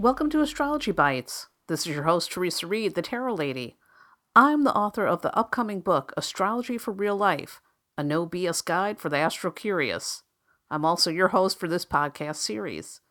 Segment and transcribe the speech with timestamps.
[0.00, 1.48] Welcome to Astrology Bites.
[1.68, 3.76] This is your host, Theresa Reed, the Tarot Lady.
[4.34, 7.60] I'm the author of the upcoming book, Astrology for Real Life,
[7.98, 10.22] a no BS guide for the astro curious.
[10.70, 13.02] I'm also your host for this podcast series.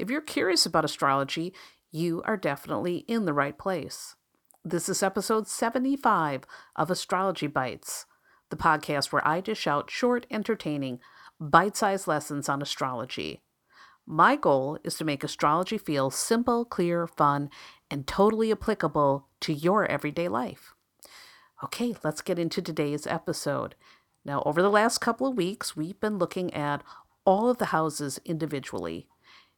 [0.00, 1.54] If you're curious about astrology,
[1.92, 4.16] you are definitely in the right place.
[4.64, 6.42] This is episode 75
[6.74, 8.04] of Astrology Bites,
[8.50, 10.98] the podcast where I dish out short, entertaining,
[11.38, 13.44] bite sized lessons on astrology.
[14.06, 17.50] My goal is to make astrology feel simple, clear, fun,
[17.90, 20.74] and totally applicable to your everyday life.
[21.62, 23.76] Okay, let's get into today's episode.
[24.24, 26.82] Now, over the last couple of weeks, we've been looking at
[27.24, 29.06] all of the houses individually.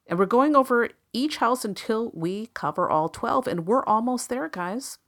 [0.06, 4.48] And we're going over each house until we cover all 12, and we're almost there,
[4.48, 4.98] guys.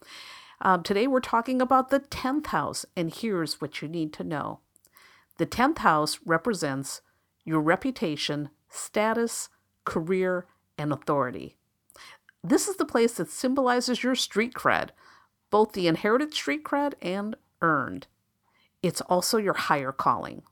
[0.63, 4.61] Um, today, we're talking about the 10th house, and here's what you need to know
[5.37, 7.03] the 10th house represents
[7.45, 9.49] your reputation, status,
[9.85, 10.47] career,
[10.79, 11.57] and authority.
[12.43, 14.91] This is the place that symbolizes your street cred,
[15.51, 18.07] both the inherited street cred and earned.
[18.83, 20.43] It's also your higher calling.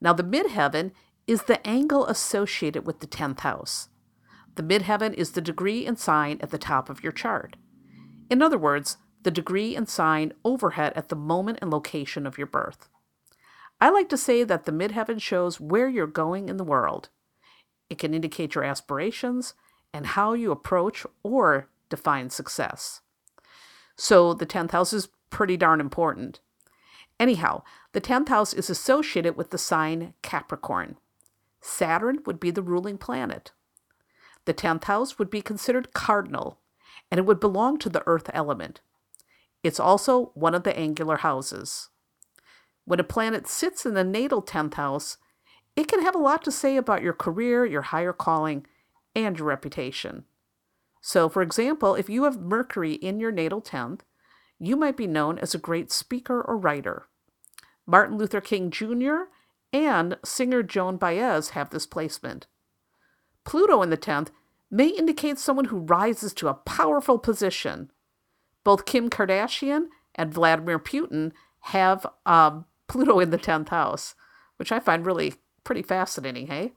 [0.00, 0.92] Now, the midheaven
[1.26, 3.88] is the angle associated with the 10th house.
[4.54, 7.56] The midheaven is the degree and sign at the top of your chart.
[8.30, 12.46] In other words, the degree and sign overhead at the moment and location of your
[12.46, 12.88] birth.
[13.80, 17.10] I like to say that the midheaven shows where you're going in the world.
[17.88, 19.54] It can indicate your aspirations
[19.92, 23.00] and how you approach or define success.
[23.96, 26.40] So the 10th house is pretty darn important.
[27.18, 30.96] Anyhow, the 10th house is associated with the sign Capricorn.
[31.60, 33.52] Saturn would be the ruling planet.
[34.44, 36.58] The 10th house would be considered cardinal,
[37.10, 38.80] and it would belong to the earth element.
[39.62, 41.88] It's also one of the angular houses.
[42.84, 45.16] When a planet sits in the natal 10th house,
[45.76, 48.66] it can have a lot to say about your career, your higher calling,
[49.14, 50.24] and your reputation.
[51.00, 54.00] So, for example, if you have Mercury in your natal 10th,
[54.58, 57.06] you might be known as a great speaker or writer.
[57.86, 59.28] Martin Luther King Jr.
[59.72, 62.46] and singer Joan Baez have this placement.
[63.44, 64.28] Pluto in the 10th
[64.70, 67.92] may indicate someone who rises to a powerful position.
[68.64, 74.14] Both Kim Kardashian and Vladimir Putin have um, Pluto in the 10th house,
[74.56, 75.34] which I find really
[75.66, 76.72] pretty fascinating, hey?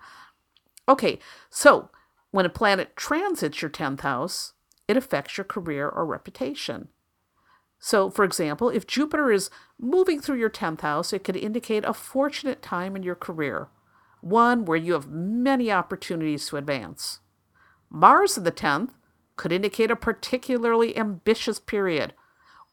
[0.89, 1.19] Okay,
[1.50, 1.89] so
[2.31, 4.53] when a planet transits your 10th house,
[4.88, 6.89] it affects your career or reputation.
[7.79, 11.94] So, for example, if Jupiter is moving through your 10th house, it could indicate a
[11.94, 13.69] fortunate time in your career,
[14.19, 17.19] one where you have many opportunities to advance.
[17.89, 18.89] Mars in the 10th
[19.38, 22.13] could indicate a particularly ambitious period,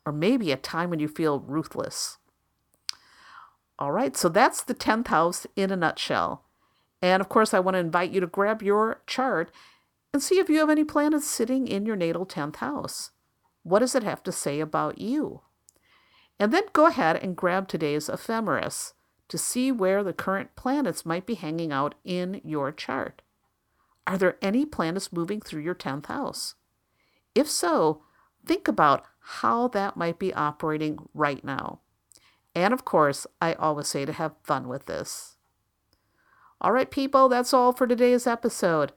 [0.04, 2.19] or maybe a time when you feel ruthless.
[3.79, 6.45] All right, so that's the 10th house in a nutshell.
[7.03, 9.51] And of course, I want to invite you to grab your chart
[10.13, 13.11] and see if you have any planets sitting in your natal 10th house.
[13.63, 15.43] What does it have to say about you?
[16.39, 18.95] And then go ahead and grab today's ephemeris
[19.29, 23.23] to see where the current planets might be hanging out in your chart.
[24.07, 26.55] Are there any planets moving through your 10th house?
[27.35, 28.03] If so,
[28.47, 31.81] think about how that might be operating right now.
[32.56, 35.37] And of course, I always say to have fun with this.
[36.59, 38.93] All right, people, that's all for today's episode.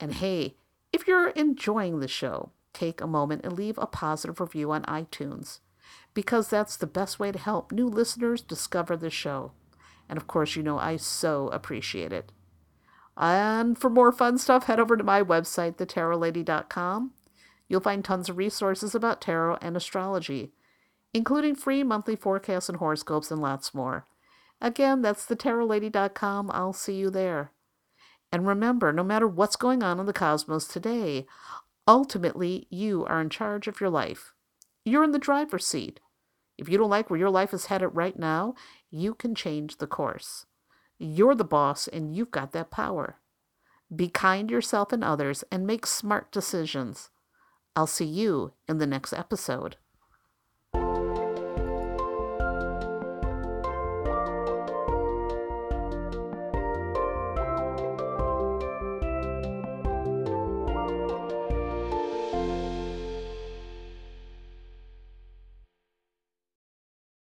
[0.00, 0.56] And hey,
[0.92, 5.60] if you're enjoying the show, take a moment and leave a positive review on iTunes
[6.12, 9.52] because that's the best way to help new listeners discover the show.
[10.08, 12.32] And of course, you know I so appreciate it.
[13.16, 17.12] And for more fun stuff, head over to my website, thetarotlady.com.
[17.68, 20.52] You'll find tons of resources about tarot and astrology
[21.14, 24.04] including free monthly forecasts and horoscopes and lots more.
[24.60, 26.50] Again, that's thetarotlady.com.
[26.52, 27.52] I'll see you there.
[28.32, 31.24] And remember, no matter what's going on in the cosmos today,
[31.86, 34.32] ultimately you are in charge of your life.
[34.84, 36.00] You're in the driver's seat.
[36.58, 38.54] If you don't like where your life is headed right now,
[38.90, 40.46] you can change the course.
[40.98, 43.20] You're the boss and you've got that power.
[43.94, 47.10] Be kind to yourself and others and make smart decisions.
[47.76, 49.76] I'll see you in the next episode.